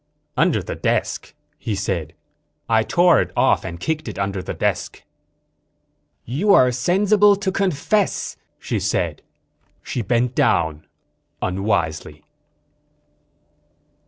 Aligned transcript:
"Under 0.35 0.63
the 0.63 0.73
desk," 0.73 1.35
he 1.59 1.75
said. 1.75 2.15
"I 2.67 2.81
tore 2.81 3.21
it 3.21 3.31
off 3.37 3.63
and 3.63 3.79
kicked 3.79 4.07
it 4.07 4.17
under 4.17 4.41
the 4.41 4.55
desk." 4.55 5.03
"You 6.25 6.55
are 6.55 6.71
sensible 6.71 7.35
to 7.35 7.51
confess," 7.51 8.35
she 8.57 8.79
said. 8.79 9.21
She 9.83 10.01
bent 10.01 10.33
down, 10.33 10.87
unwisely. 11.39 12.23